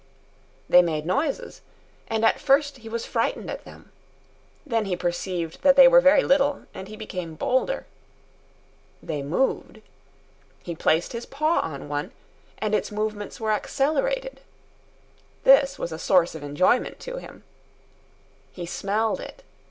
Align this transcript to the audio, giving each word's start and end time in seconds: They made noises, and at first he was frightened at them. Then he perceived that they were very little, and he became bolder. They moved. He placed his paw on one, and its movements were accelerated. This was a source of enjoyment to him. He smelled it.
They 0.67 0.81
made 0.81 1.05
noises, 1.05 1.61
and 2.07 2.25
at 2.25 2.39
first 2.39 2.77
he 2.77 2.89
was 2.89 3.05
frightened 3.05 3.51
at 3.51 3.65
them. 3.65 3.91
Then 4.65 4.85
he 4.85 4.95
perceived 4.95 5.61
that 5.61 5.75
they 5.75 5.87
were 5.87 6.01
very 6.01 6.23
little, 6.23 6.63
and 6.73 6.87
he 6.87 6.95
became 6.95 7.35
bolder. 7.35 7.85
They 9.03 9.21
moved. 9.21 9.83
He 10.63 10.75
placed 10.75 11.13
his 11.13 11.27
paw 11.27 11.59
on 11.59 11.87
one, 11.87 12.13
and 12.57 12.73
its 12.73 12.91
movements 12.91 13.39
were 13.39 13.51
accelerated. 13.51 14.41
This 15.43 15.77
was 15.77 15.91
a 15.91 15.99
source 15.99 16.33
of 16.33 16.41
enjoyment 16.41 16.99
to 17.01 17.17
him. 17.17 17.43
He 18.51 18.65
smelled 18.65 19.19
it. 19.19 19.43